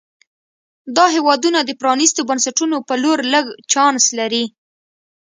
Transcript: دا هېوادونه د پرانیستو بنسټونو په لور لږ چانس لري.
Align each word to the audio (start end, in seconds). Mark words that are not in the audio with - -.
دا 0.95 1.05
هېوادونه 1.15 1.59
د 1.63 1.71
پرانیستو 1.81 2.21
بنسټونو 2.29 2.77
په 2.87 2.93
لور 3.03 3.19
لږ 3.33 3.45
چانس 3.71 4.03
لري. 4.19 4.45